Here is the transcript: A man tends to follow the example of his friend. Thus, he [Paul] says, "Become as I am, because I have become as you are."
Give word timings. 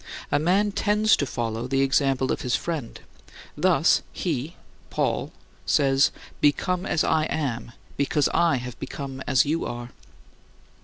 A 0.31 0.39
man 0.39 0.71
tends 0.71 1.15
to 1.17 1.27
follow 1.27 1.67
the 1.67 1.81
example 1.83 2.31
of 2.31 2.41
his 2.41 2.55
friend. 2.55 2.99
Thus, 3.55 4.01
he 4.11 4.55
[Paul] 4.89 5.31
says, 5.67 6.09
"Become 6.41 6.87
as 6.87 7.03
I 7.03 7.25
am, 7.25 7.73
because 7.97 8.27
I 8.33 8.55
have 8.55 8.79
become 8.79 9.21
as 9.27 9.45
you 9.45 9.63
are." 9.67 9.91